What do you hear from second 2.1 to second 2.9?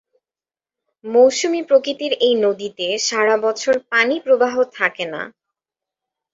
এই নদীতে